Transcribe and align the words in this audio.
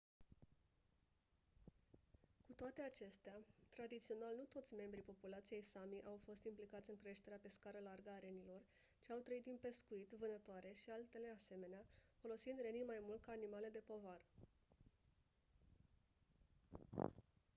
cu 2.45 2.53
toate 2.53 2.81
acestea 2.91 3.35
tradițional 3.69 4.33
nu 4.37 4.43
toți 4.53 4.75
membrii 4.75 5.03
populației 5.11 5.61
sámi 5.71 6.03
au 6.05 6.17
fost 6.25 6.43
implicați 6.45 6.89
în 6.89 6.95
creșterea 7.03 7.37
pe 7.41 7.49
scară 7.49 7.79
largă 7.83 8.09
a 8.13 8.19
renilor 8.19 8.61
ci 8.99 9.09
au 9.11 9.19
trăit 9.23 9.43
din 9.43 9.57
pescuit 9.61 10.09
vânătoare 10.19 10.71
și 10.73 10.89
altele 10.89 11.29
asemenea 11.35 11.83
folosind 12.21 12.59
renii 12.61 12.83
mai 12.93 12.99
mult 13.07 13.21
ca 13.23 13.31
animale 13.31 13.69
de 13.73 13.83
povară 13.91 14.25